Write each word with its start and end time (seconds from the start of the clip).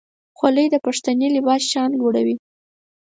خولۍ 0.37 0.65
د 0.71 0.75
پښتني 0.85 1.27
لباس 1.35 1.61
شان 1.71 1.89
لوړوي. 1.99 2.35